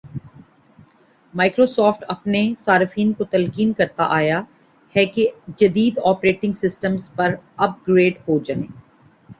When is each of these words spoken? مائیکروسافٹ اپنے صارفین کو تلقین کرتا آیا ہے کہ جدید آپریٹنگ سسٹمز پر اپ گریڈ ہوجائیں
مائیکروسافٹ 1.33 2.03
اپنے 2.07 2.41
صارفین 2.59 3.11
کو 3.13 3.23
تلقین 3.25 3.73
کرتا 3.73 4.07
آیا 4.09 4.41
ہے 4.95 5.05
کہ 5.05 5.27
جدید 5.57 5.99
آپریٹنگ 6.05 6.53
سسٹمز 6.61 7.09
پر 7.15 7.35
اپ 7.57 7.87
گریڈ 7.87 8.17
ہوجائیں 8.27 8.63